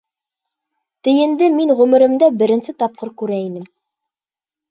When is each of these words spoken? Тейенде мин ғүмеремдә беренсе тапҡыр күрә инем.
Тейенде 1.07 1.49
мин 1.57 1.73
ғүмеремдә 1.81 2.31
беренсе 2.39 2.75
тапҡыр 2.79 3.13
күрә 3.23 3.37
инем. 3.51 3.67